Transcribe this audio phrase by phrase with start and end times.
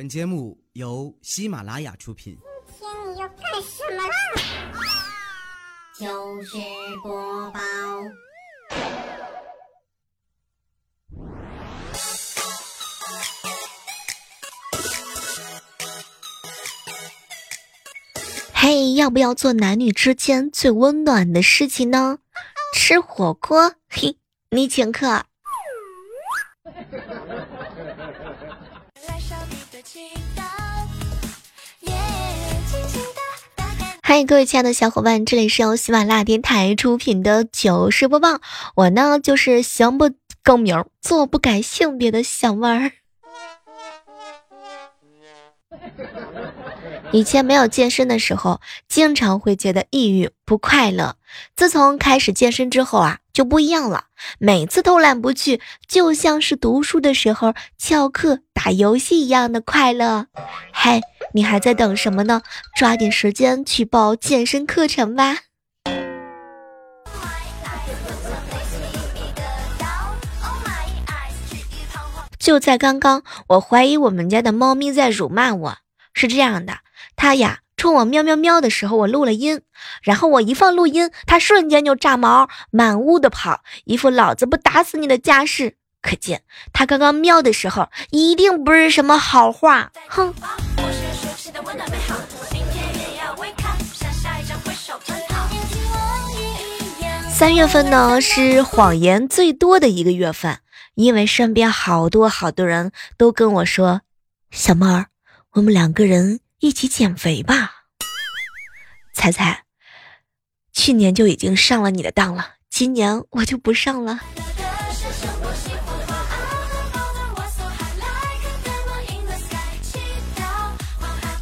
[0.00, 2.38] 本节目由喜马拉雅出品。
[2.78, 4.14] 今天你要干什么啦？
[5.94, 6.56] 就是
[7.02, 7.60] 播报。
[18.54, 22.20] 嘿，要不要做男女之间最温暖的事情呢？
[22.74, 24.16] 吃火锅，嘿，
[24.48, 25.26] 你请客。
[34.02, 38.40] 嗨，各位亲爱的小伙伴，这里是由喜马拉雅电台出品的糗事播报。
[38.76, 40.10] 我呢，就是行不
[40.44, 42.92] 更名，做不改性别的小妹儿。
[47.12, 51.16] 以前没有健身的时候，经常会觉得抑郁不快乐。
[51.56, 54.04] 自从开始健身之后啊，就不一样了。
[54.38, 60.26] 每次偷懒不去，就像是读书的时候翘课打游戏一样的快乐。
[60.72, 61.00] 嘿，
[61.34, 62.42] 你还在等什么呢？
[62.76, 65.38] 抓紧时间去报健身课程吧！
[72.38, 75.78] 就在刚刚，我怀疑我们家的猫咪在辱骂我。
[76.12, 76.78] 是这样的，
[77.20, 79.60] 它呀冲我喵喵喵的时候，我录了音，
[80.02, 85.74] 然后我一放录音，它瞬间就炸毛，满屋的跑，一副老子不打死你的架势。
[86.00, 89.92] 可见它刚刚喵的时候，一定不是什么好话。
[90.08, 90.32] 哼。
[97.30, 100.60] 三月份呢是谎言最多的一个月份，
[100.94, 104.00] 因为身边好多好多人都跟我说，
[104.50, 105.08] 小妹儿。
[105.52, 107.70] 我们两个人一起减肥吧，
[109.14, 109.62] 猜猜，
[110.74, 114.20] 去年就已经上了你的当了，今年我就不上了。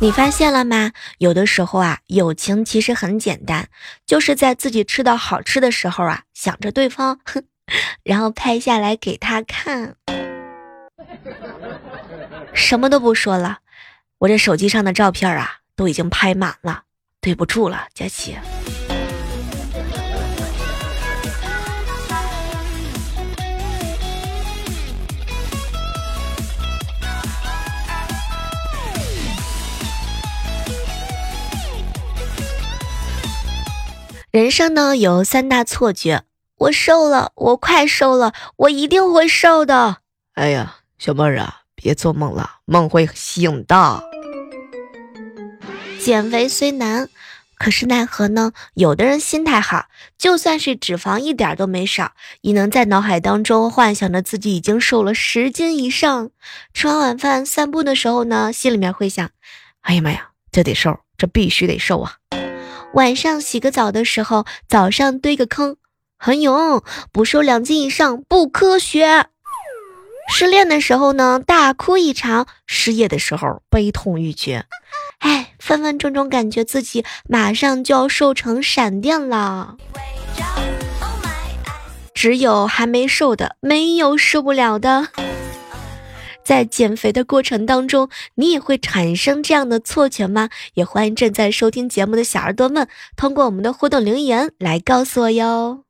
[0.00, 0.92] 你发现了吗？
[1.18, 3.68] 有的时候啊，友情其实很简单，
[4.06, 7.42] 就是在自己吃到好吃的时候啊，想着对方，哼，
[8.04, 9.96] 然后拍下来给他看，
[12.54, 13.58] 什么都不说了。
[14.20, 16.82] 我这手机上的照片啊，都已经拍满了，
[17.20, 18.36] 对不住了，佳琪。
[34.32, 36.24] 人生呢有三大错觉，
[36.56, 39.98] 我瘦了，我快瘦了，我一定会瘦的。
[40.34, 44.04] 哎呀，小妹儿啊，别做梦了，梦会醒的。
[45.98, 47.08] 减肥虽难，
[47.56, 48.52] 可是奈何呢？
[48.74, 49.86] 有的人心态好，
[50.18, 52.12] 就算是脂肪一点都没少，
[52.42, 56.28] 也能在脑海当中幻想着自己已经瘦了十斤以上。
[56.74, 59.30] 吃完晚饭散步的时候呢，心里面会想：
[59.80, 62.16] 哎呀妈呀，这得瘦，这必须得瘦啊！
[62.92, 65.78] 晚上洗个澡的时候，早上堆个坑，
[66.18, 69.28] 很勇，不瘦两斤以上不科学。
[70.28, 74.64] 失恋的时候呢，大哭一场；失业的时候，悲痛欲绝。
[75.18, 79.76] 哎，分分钟钟感觉自己马上就要瘦成闪电了。
[82.14, 85.08] 只有还没瘦的，没有受不了的。
[86.44, 90.48] 在减肥的过程当中，你也会产生这样的错觉吗？
[90.74, 95.84] 也欢迎正在收听节目的小耳朵们，通过我们的互动留言来告诉我哟。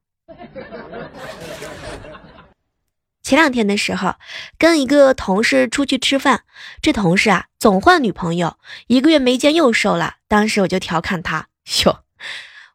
[3.29, 4.15] 前两天的时候，
[4.57, 6.45] 跟一个同事出去吃饭，
[6.81, 8.57] 这同事啊总换女朋友，
[8.87, 10.15] 一个月没见又瘦了。
[10.29, 11.49] 当时我就调侃他
[11.85, 12.05] ：“哟，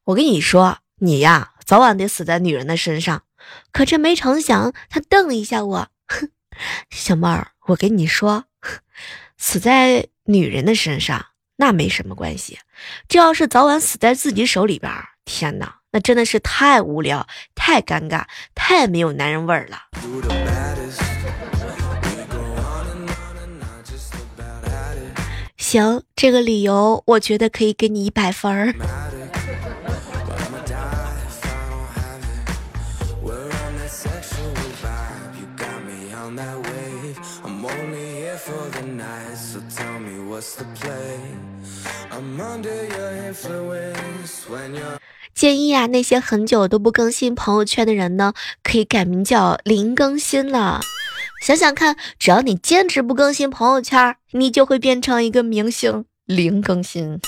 [0.03, 3.23] 我跟你说，你呀早晚得死在女人的身上。”
[3.73, 6.29] 可这没成想，他瞪了一下我：“哼，
[6.91, 8.45] 小妹儿，我跟你说，
[9.39, 12.59] 死在女人的身上那没什么关系，
[13.07, 14.93] 这要是早晚死在自己手里边，
[15.25, 18.23] 天哪！”那真的是太无聊、太尴尬、
[18.55, 19.77] 太没有男人味儿了。
[25.55, 28.73] 行，这个理由我觉得可以给你一百分儿。
[45.33, 48.33] 建议啊，那些很久都不更新朋友圈的人呢，
[48.63, 50.79] 可以改名叫零更新了。
[51.41, 57.19] 想想看，只要你坚持不更新朋友圈，你就会变成一个明星零更新。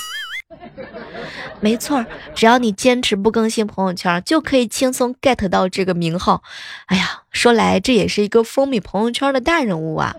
[1.60, 6.42] 没错，只要你坚持不更新朋友圈，就可以轻松 get 到这个名号。
[6.86, 10.16] 哎呀，说来这也是一个风靡朋友圈的大人物啊！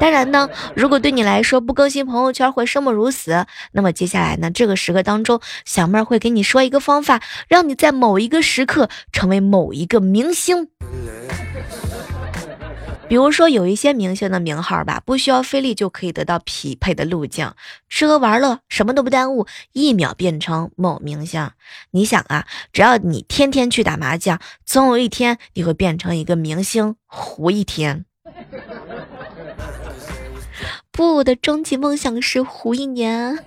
[0.00, 10.68] 当然呢，如果对你来说不更新朋友圈会生不如死，那么接下来呢，这个时刻当中，小妹儿会给你说一个方法，让你在某一个时刻成为某一个明星。
[13.10, 17.52] 比如说，有一些明星的名号吧，不需要费力就可以得到匹配的路径，
[17.88, 21.50] 吃喝玩乐什么都不耽误，一秒变成某明星。
[21.90, 28.04] 你想啊，只要你天天去打麻将，总有一天你会变成一个明星，胡一天。
[30.92, 33.44] 不，我的终极梦想是胡一年。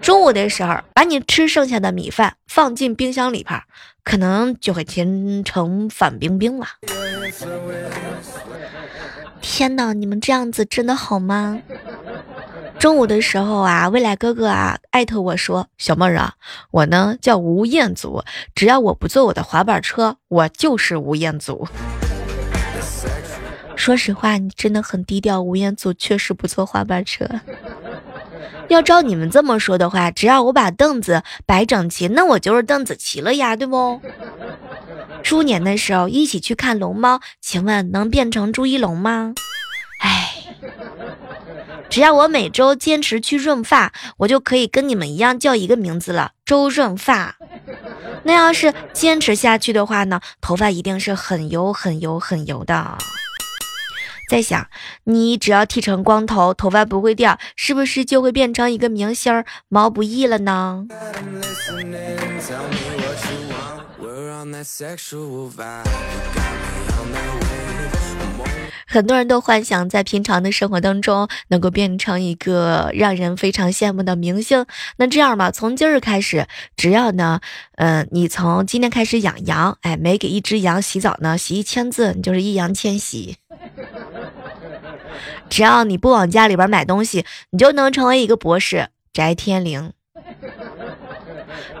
[0.00, 3.62] 中午的时候，把你吃剩下的米饭放进冰箱里边，
[4.02, 6.66] 可能就会甜成范冰冰了。
[9.40, 11.60] 天哪，你们这样子真的好吗？
[12.78, 16.34] 中午的时候啊，未来哥哥啊艾特我说：“小妹儿啊，
[16.72, 18.24] 我呢叫吴彦祖，
[18.54, 21.68] 只要我不坐我的滑板车，我就是吴彦祖。”
[23.76, 25.40] 说实话，你真的很低调。
[25.40, 27.28] 吴彦祖确实不坐滑板车。
[28.68, 34.00] 要照你们这么说的话，只要我把凳子摆整齐，那我就是邓紫棋了呀，对不？
[35.22, 39.34] 猪年的时候一起去看龙猫，请问能变成朱一龙吗？
[40.00, 40.34] 哎，
[41.88, 47.36] 只要我每周坚持去润发，我就可以跟你们一样叫一个名字了，周润发。
[48.24, 52.98] 那要是坚持下去的话呢，头发一定是很油、很油、很油的。
[54.28, 54.66] 在想，
[55.04, 60.86] 你只要剃成光头，头发不会掉，是不是就会变成一个明星毛不易了呢？
[68.86, 74.66] 很多人都幻想在平常的生活当中能够变成一个让人非常羡慕的明星。
[74.96, 76.46] 那这样吧，从今日开始，
[76.76, 77.40] 只要呢，
[77.76, 83.36] 嗯，你从今天开始养羊，哎，每给一只羊洗澡呢，洗一千次，你就是易烊千玺。
[85.48, 89.92] 只要你不往家里边买东西，你就能成为一个博士，翟天临。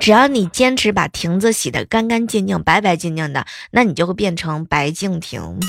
[0.00, 5.60] 只要你坚持把亭子洗得干干净净、白白净净的，那你就会变成白敬亭。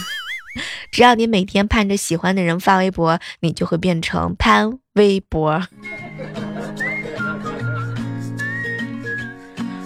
[0.92, 5.64] 只要你每天盼着喜欢的人发微博，你就会变成潘微博。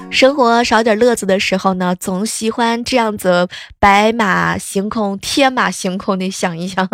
[0.10, 3.48] 生活少点乐子的时候呢，总喜欢这样子
[3.80, 6.90] 白马行空、天马行空的想一想。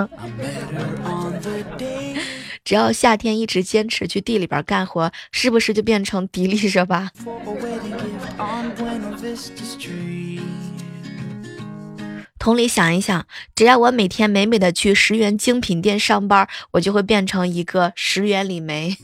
[2.63, 7.11] 只要夏天一直坚持去地里边干活，是不是就变成迪丽热巴？
[12.39, 13.25] 同理想一想，
[13.55, 18.97] 只要我每天美美的去十元精品店上班，我就会变成一个十元李梅。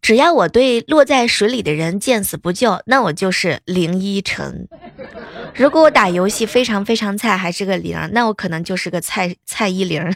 [0.00, 4.68] 只要我对落在水里的人见死不救，那我就是林依晨。
[5.58, 10.00] 如果我打游戏非常非常菜，还是个零，那我可能就是个蔡蔡依林。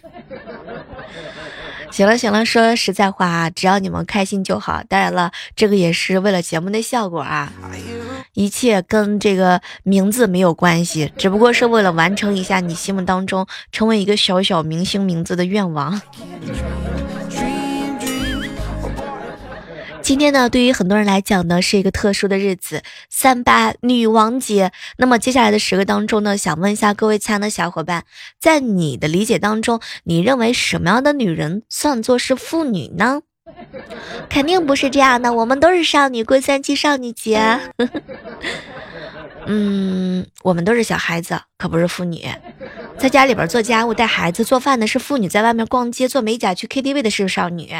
[1.91, 4.83] 行了行了，说实在话啊，只要你们开心就好。
[4.89, 7.53] 当然了，这个也是为了节目的效果啊，
[8.33, 16.01] 一切跟这个名字没有关系，只不过是为了完成一下你心目当中成为一个小小明星名字的愿望。
[20.03, 24.73] 今天呢，对于很多人来讲呢，是一个特殊的日子——三八女王节。
[24.97, 28.05] 那么接下来的时刻当中呢，想问一下各位亲爱的小伙伴，
[28.41, 33.23] 在你的理解当中，你认为什么样的女人算作是妇女呢？
[34.29, 37.61] 肯定不是这样的，我们都是少女，过三七少女节。
[39.47, 42.27] 嗯，我们都是小孩子，可不是妇女。
[42.99, 47.73] 在家里边做家务、带孩子、做饭的是妇女，在外面逛街、做美甲、去 KTV 的是少女。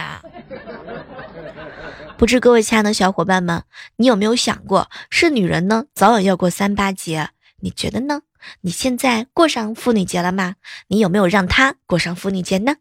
[2.17, 3.63] 不知各位亲爱的小伙伴们，
[3.97, 7.31] 你有没有想过，是女人呢，早晚要过三八节？
[7.61, 8.23] 你觉得呢？
[8.61, 10.55] 你现在过上妇女节了吗？
[10.89, 12.75] 你有没有让她过上妇女节呢？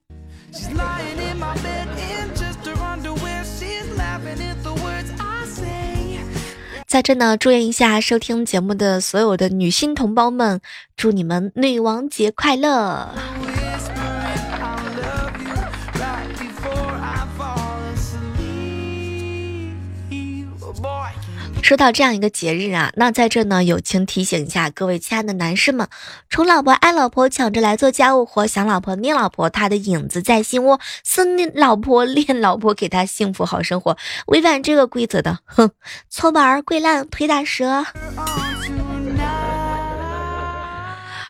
[6.88, 10.62] 在这呢，祝愿一下收听节目的所有的女性同胞们，
[10.98, 13.16] 祝你们女王节快乐！
[21.62, 25.88] 说到这样一个节日啊，那在这呢，友情提醒一下各位亲爱的男士们：
[26.30, 33.98] 宠老婆爱老婆，抢着来做家务活；想老婆念老婆，他的影子在心窝；思念老婆 恋老婆，给他幸福好生活。
[34.28, 35.72] 违反这个规则的，哼，
[36.10, 37.86] 搓板儿跪烂腿打折。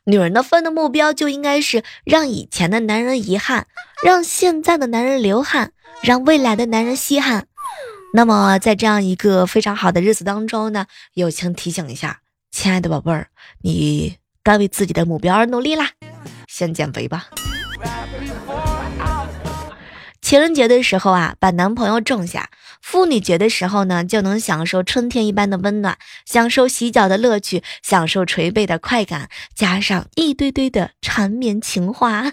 [0.06, 3.68] 女人的奋斗目标就应该是让以前的男人遗憾，
[4.04, 7.46] 让现在的男人流汗，让未来的男人稀罕。
[8.14, 12.20] 那么，在这样一个非常好的日子当中呢，友情提醒一下，
[12.52, 13.28] 亲爱的宝贝儿，
[13.62, 15.92] 你该为自己的目标而努力啦，
[16.48, 17.28] 先减肥吧。
[20.22, 22.44] 情人节的时候啊，把男朋友种下；
[22.82, 32.32] 妇女节的时候呢，就能享受春天一般的温暖，享受洗脚的乐趣，享受捶背的快感，加上一堆堆的缠绵情话。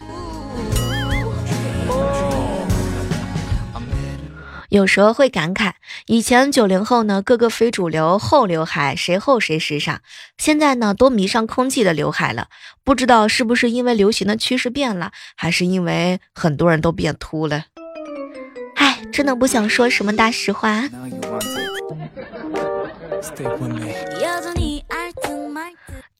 [4.69, 5.73] 有时候会感慨，
[6.07, 9.99] 以前九零后呢，个个非主流，后刘海谁厚谁时尚；
[10.37, 12.49] 现在呢，都迷上空气的刘海了。
[12.85, 17.65] 不知道是不是因为流行的趋势变了，还是因为很多人都变秃了？
[18.77, 20.85] 哎，真的不想说什么大实话。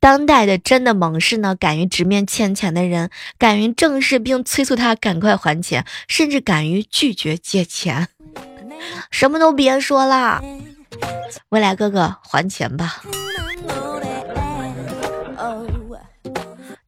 [0.01, 8.09] 当代的真的猛士呢，敢于直面欠钱的人，敢于正视并催促他赶快还钱，甚至敢于拒绝借钱。
[9.11, 10.43] 什么都别说了，
[11.51, 13.03] 未来哥哥还钱吧。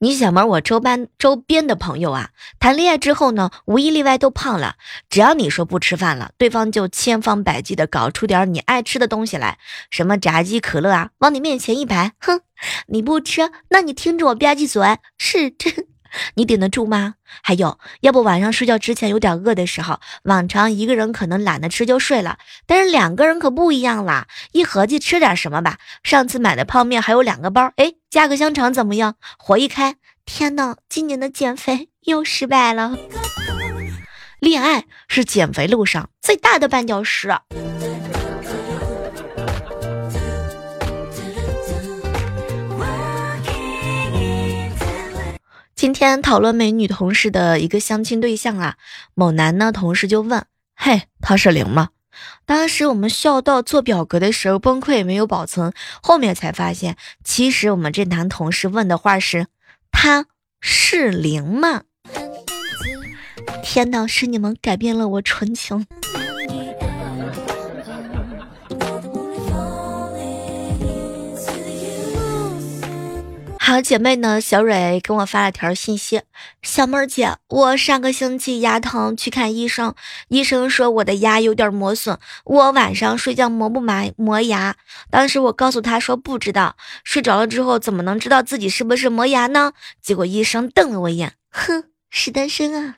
[0.03, 4.77] 你小妹，我周班周边的朋友啊，谈恋爱之后呢，无一例外都胖了。
[5.11, 9.59] 只要你说不吃饭了，对方就千方百计的搞出点你爱吃的东西来，
[9.91, 12.41] 什么炸鸡、可乐啊，往你面前一摆，哼，
[12.87, 15.90] 你不吃，那你听着我吧唧嘴，是真。
[16.35, 17.15] 你顶得住吗？
[17.43, 24.27] 还有，要不晚上睡觉之前有点饿的时候，往常一个人可能懒得吃就睡了，但是两个人可不一样啦。
[24.53, 29.15] 一合计吃点什么吧，上次买的泡面还有两个包，哎，加个香肠怎么样？
[29.39, 32.97] 火一开，天呐，今年的减肥又失败了。
[34.39, 37.29] 恋爱是减肥路上最大的绊脚石。
[45.81, 48.77] 今天讨论美女同事的一个相亲对象啊，
[49.15, 50.45] 某男呢同事就问
[50.77, 51.89] ：“嘿，他是零吗？”
[52.45, 55.73] 当时我们笑到做表格的时候崩溃，没有保存。
[56.03, 59.47] 后面才发现，其实我们这男同事问的话是
[59.91, 60.27] ：“他
[60.61, 61.85] 是零吗？”
[63.65, 65.87] 天哪，是你们改变了我纯情。
[73.71, 76.23] 好姐妹呢，小蕊给我发了条信息
[76.61, 79.95] ：“小妹儿姐，我上个星期牙疼去看医生，
[80.27, 84.75] 医生说我的牙有点磨损，我晚上睡觉磨不埋磨牙。
[85.09, 86.75] 当时我告诉他说不知道，
[87.05, 89.73] 睡着了之后怎么能知道自己是不是磨牙呢？
[90.03, 92.97] 结果医生瞪了我一眼，哼，是单身啊。”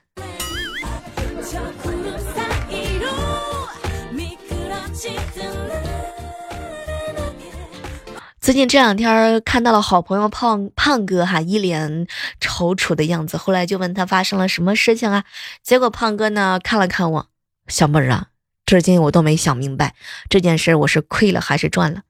[8.43, 12.05] 最近这两天看到了好朋友胖胖哥哈，一脸
[12.41, 13.37] 踌躇的样子。
[13.37, 15.23] 后来就问他发生了什么事情啊？
[15.63, 17.29] 结果胖哥呢看了看我，
[17.69, 18.27] 小妹儿啊，
[18.65, 19.95] 至今我都没想明白
[20.29, 22.01] 这件事我是亏了还是赚了。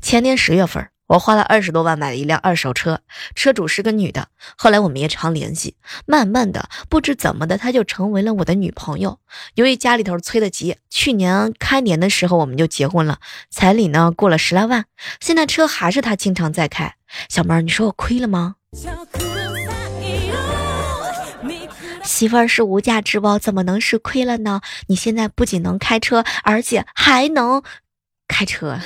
[0.00, 0.93] 前年十月份。
[1.06, 3.00] 我花了二十多万买了一辆二手车，
[3.34, 4.28] 车主是个女的。
[4.56, 9.18] 后来我们也常联系，慢慢的，不知怎么的，她就成为了我的女朋友。
[9.54, 13.18] 由于家里头催得急，去年开年的时候我们就结婚了，
[13.50, 14.86] 彩礼呢过了十来万。
[15.20, 16.94] 现在车还是她经常在开。
[17.28, 18.56] 小妹儿，你说我亏了吗？
[22.02, 24.60] 媳妇儿是无价之宝，怎么能是亏了呢？
[24.88, 27.62] 你现在不仅能开车，而且还能
[28.26, 28.78] 开车。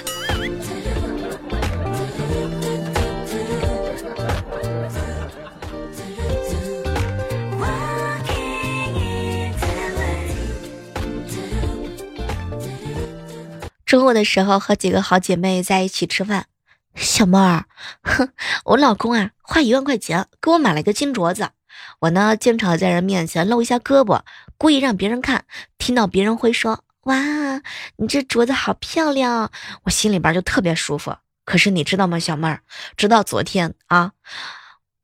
[13.89, 16.45] 中午的时候和几个好姐妹在一起吃饭，
[16.95, 17.65] 小妹儿，
[18.03, 18.29] 哼，
[18.67, 21.49] 我老公啊花一万块钱给我买了一个金镯子，
[22.01, 24.21] 我呢经常在人面前露一下胳膊，
[24.59, 25.47] 故意让别人看，
[25.79, 27.17] 听到别人会说哇，
[27.97, 29.51] 你这镯子好漂亮，
[29.85, 31.17] 我心里边就特别舒服。
[31.47, 32.61] 可是你知道吗，小妹儿，
[32.95, 34.13] 直到昨天啊。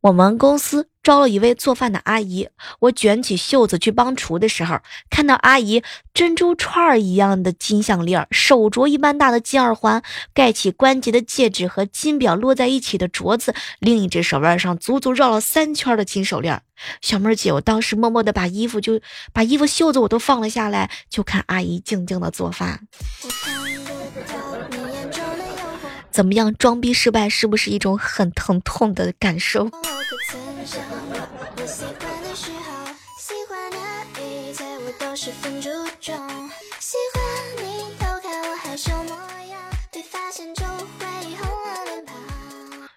[0.05, 5.83] 我们公司招了一位做饭的阿姨，我卷起袖子去帮厨的时候，看到阿姨
[6.13, 10.03] 珍珠串儿一样的金项链，手镯一般大的金耳环，
[10.35, 16.61] 盖起关节的戒指和金表摞在一起的镯子，另一只手腕上足足绕了三圈的金手链。
[17.01, 19.01] 小妹儿姐，我当时默默的把衣服就
[19.33, 22.87] 把衣服袖子我都放了下来，就看阿姨静静的做饭。
[26.15, 29.69] 怎么样，装逼失败是不是一种很疼痛的感受？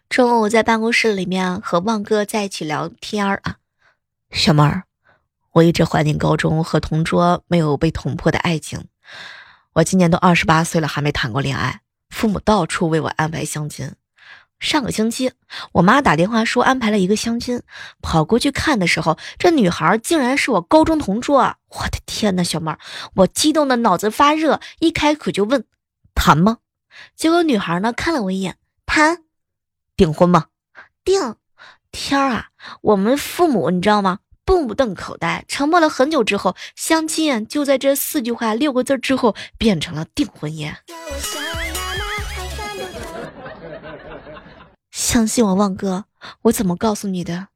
[0.07, 3.55] 中午我在办公室里面和旺哥在一起聊天儿啊，
[4.29, 4.83] 小妹儿，
[5.53, 8.87] 我一直怀念高中和同桌没有被捅破的爱情。
[9.73, 11.81] 我今年都二十八岁了，还没谈过恋爱，
[12.17, 13.93] 父母到处为我安排相亲。
[14.59, 15.33] 上个星期，
[15.71, 17.61] 我妈打电话说安排了一个相亲，
[18.01, 21.41] 跑过去看的时候，这女孩竟然是我高中同桌。
[21.69, 22.79] 我的天呐，小妹儿，
[23.13, 25.63] 我激动的脑子发热，一开口就问
[26.15, 26.57] 谈吗？
[27.15, 28.57] 结果女孩呢看了我一眼，
[28.87, 29.19] 谈，
[29.95, 30.47] 订婚吗？
[31.05, 31.35] 订。
[31.91, 32.47] 天儿啊，
[32.81, 34.17] 我们父母你知道吗？
[34.47, 40.77] 目瞪口呆，沉默了很久之后，相亲就在这四句话六个字之后变成了订婚宴。
[45.17, 46.05] 相信我，旺哥，
[46.43, 47.47] 我怎么告诉你的？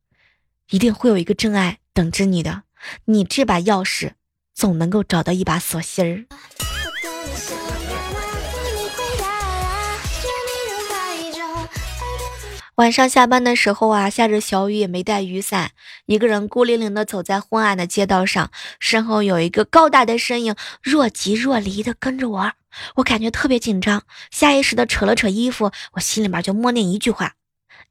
[0.72, 2.64] 一定会有一个真爱等着你的。
[3.06, 4.14] 你这把钥匙，
[4.56, 6.26] 总能够找到一把锁芯儿。
[12.78, 15.70] 晚上下班的时候啊，下着小雨，也没带雨伞，
[16.08, 18.50] 一个人孤零零的走在昏暗的街道上，
[18.80, 22.54] 身后有一个高大的身影，若即若离的跟着我。
[22.96, 24.02] 我感觉特别紧张，
[24.32, 27.36] 下意识的扯了扯衣服，我心里面就默念一句话：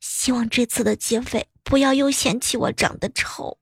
[0.00, 3.59] 希望这次的劫匪不要又嫌弃我长得丑。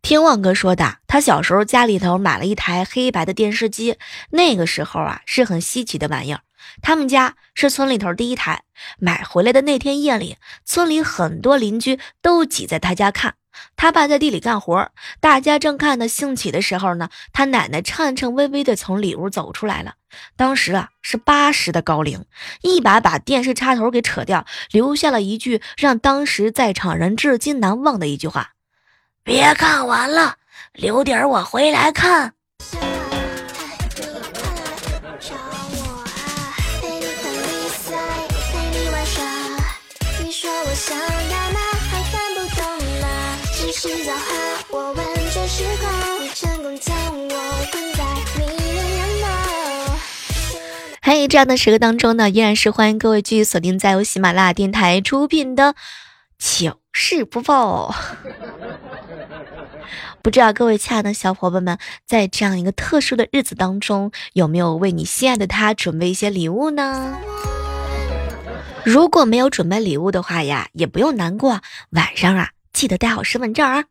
[0.00, 3.96] 听旺哥说的，他小时候家里头买了一台黑白的电视机，
[4.30, 6.40] 那个时候啊是很稀奇的玩意儿。
[6.82, 8.62] 他们家是村里头第一台，
[8.98, 13.34] 买回来的那天夜里，村里很多邻居都挤在他家看。
[13.76, 14.90] 他爸在地里干活，
[15.20, 19.94] 大家正看得兴起的时候呢，他奶奶颤颤巍巍地从里屋走出来了。
[20.36, 22.24] 当时啊是八十的高龄，
[22.60, 28.50] 一把把电视插头给扯掉，留下了一句让当时在场人至今难忘的一句话
[29.24, 30.36] ：“别看完了，
[30.74, 32.34] 留点我回来看。”
[51.00, 55.74] 嘿，这样的时刻当中呢，依然是欢迎各位继续锁定在由喜马拉雅电台出品的
[56.38, 57.92] 糗事播报。
[60.22, 67.18] 不知道各位亲爱的小伙伴们，在这样一个特殊的日子当中，有没有为你心爱的他准备一些礼物呢？
[68.84, 72.50] 如果没有准备礼物的话呀，也不用难过，晚上啊，
[72.82, 73.84] 记得带好身份证啊。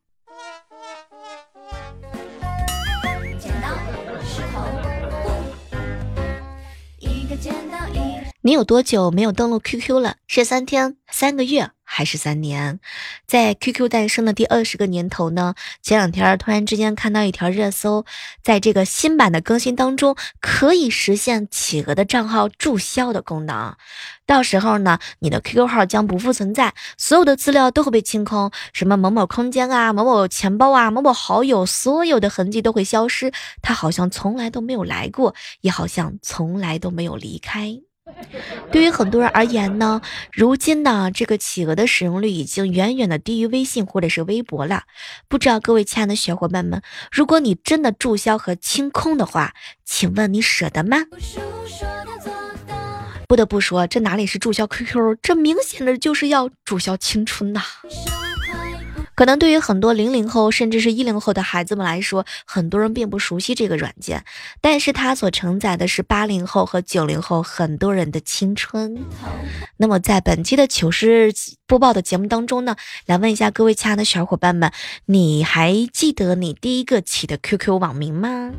[8.41, 10.17] 你有多久没有登录 QQ 了？
[10.27, 12.79] 是三天、三个月还是三年？
[13.27, 15.55] 在 QQ 诞生的第二十个年头呢？
[15.81, 18.05] 前两天突然之间看到一条热搜，
[18.41, 23.75] 在这个新版的更新当中，可以实现企鹅的账号注销的功能。
[24.25, 33.33] 到时候呢，你的 QQ 号将不复存在，所有的资料都会被清空，什么某某空间啊、某某钱包啊、某某好友，所有的痕迹都会消失。
[33.61, 37.81] 他好像从来都没有来过，也好像从来都没有离开。
[38.71, 44.83] 对于很多人而言呢，如今呢，这个企鹅的使用率已经远远的低于微信或者是微博了。
[45.27, 50.97] 不知道各位亲爱的小伙伴们，如果你真的注销和清空的话，请问你舍得吗？
[53.27, 57.61] 不得不说，这哪里是注销 QQ，这明显的就是要注销青春呐！
[59.21, 64.25] 可能对于很多零零后甚至是一零后的孩子们来说，很多人并不熟悉这个软件，
[64.61, 68.97] 但是它所承载的是八零后和九零后很多人的青春。
[69.77, 71.31] 那么在本期的糗事
[71.67, 74.71] 播报的节目当中呢，来问一下各位亲爱的小伙伴们，
[75.05, 78.49] 你还记得你第一个起的 QQ 网名吗？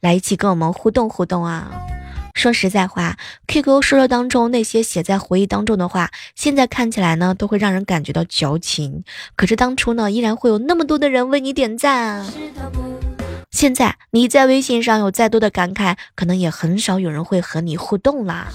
[0.00, 1.68] 来一起跟我们互动互动啊！
[2.34, 3.16] 说实在话
[3.46, 9.04] ，QQ 说说当中那些写在回忆当中的话，现在看起来呢，都会让人感觉到矫情。
[9.36, 12.26] 可是当初呢，依然会有那么多的人为你点赞。
[13.50, 18.48] 现在你在微信上有再多的感慨，可能也很少有人会和你互动啦。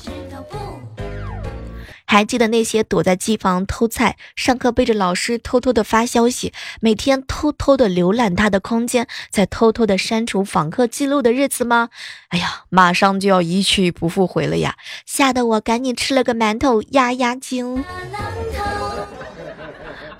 [2.11, 11.89] 还记得那些躲在机房偷菜、上课背着老师偷偷的发消息、每天偷偷的浏览他的空间、再偷偷的删除访客记录的日子吗？
[12.29, 14.75] 哎呀，马上就要一去不复回了呀！
[15.05, 17.85] 吓得我赶紧吃了个馒头压压惊。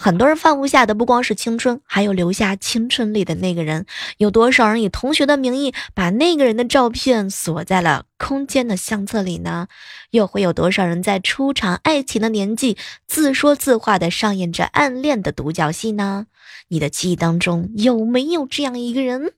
[0.01, 3.85] 很多人放不下的不光是青春，还有留下青春里的那个人。
[4.15, 9.67] 有多少人以同学的名义把那个人的照片锁在了空间的相册里呢？
[10.11, 16.27] 又会有多少人在初尝爱情的年纪，自说自话的上演着暗恋的独角戏呢？
[16.69, 19.33] 你的记忆当中有没有这样一个人？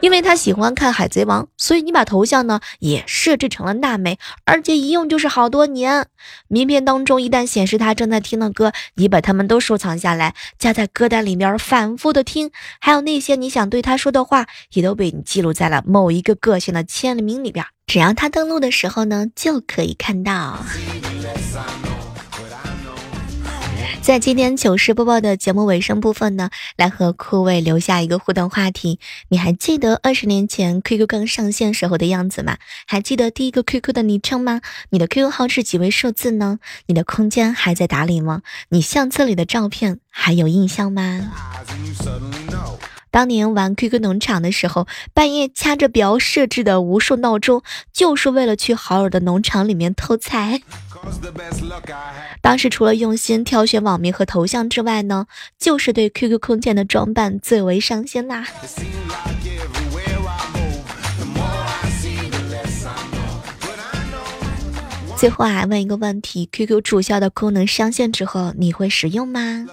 [0.00, 6.06] 因为他喜欢看《海贼王》，所以你把头像呢也设置成了娜美，而且一用就是好多年。
[6.48, 12.50] 名片当中一旦显示他正在听的歌，你把他们都收藏下来，加在歌单里面反复的听。
[12.80, 17.64] 还有那些你想对他说的话，也都被你记录在了某一个个性的签名里边。
[17.86, 20.58] 只要他登录的时候呢，就可以看到。
[24.02, 28.98] 在今天糗事播报的节目尾声部分呢，来和酷位留下一个互动话题。
[29.28, 32.56] 你还记得二十年前 QQ 刚上线时候的样子吗？
[32.84, 34.60] 还记得第一个 QQ 的昵称吗？
[34.90, 36.58] 你的 QQ 号是几位数字呢？
[36.86, 38.42] 你的空间还在打理吗？
[38.70, 41.32] 你相册里的照片还有印象吗？
[43.12, 47.62] 当年玩 QQ 农场的时候，半夜掐着表设置的无数闹钟，
[47.92, 50.62] 就是为了去好友的农场里面偷菜。
[52.40, 55.26] 当时除了用心挑选网名和头像之外呢，
[55.58, 58.46] 就是对 QQ 空间的装扮最为上心啦。
[65.22, 69.68] 最后啊，问一个问题：QQ 注销的功能上线之后，你会使用吗？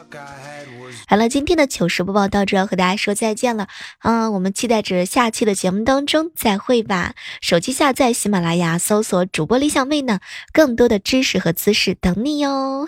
[1.08, 3.68] 好了，今天的糗事播报到这，要和大家说再见了。
[4.04, 7.16] 嗯，我们期待着下期的节目当中再会吧。
[7.42, 10.20] 手机下载喜马拉雅，搜索主播李小妹呢，
[10.54, 12.88] 更多的知识和姿势等你哟。